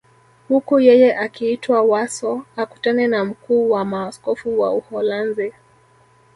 Huku 0.47 0.79
yeye 0.79 1.17
akiitwa 1.17 1.81
Warsaw 1.81 2.41
akutane 2.55 3.07
na 3.07 3.25
mkuu 3.25 3.69
wa 3.71 3.85
maaskofu 3.85 4.59
wa 4.59 4.73
Uholanzi 4.73 5.53